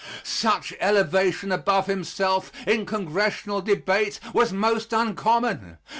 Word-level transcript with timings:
Such 0.23 0.73
elevation 0.79 1.51
above 1.51 1.85
himself, 1.85 2.51
in 2.65 2.87
congressional 2.87 3.61
debate, 3.61 4.19
was 4.33 4.51
most 4.51 4.93
uncommon. 4.93 5.77